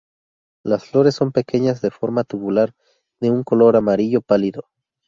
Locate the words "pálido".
4.23-4.65